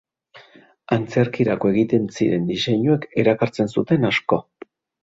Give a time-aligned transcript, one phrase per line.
[0.95, 4.43] Antzerkirako egiten ziren diseinuek erakartzen zuten asko.